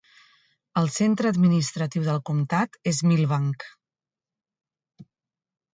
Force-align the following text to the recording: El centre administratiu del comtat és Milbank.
El 0.81 0.89
centre 0.95 1.29
administratiu 1.33 2.07
del 2.07 2.23
comtat 2.31 2.81
és 2.93 3.03
Milbank. 3.11 3.71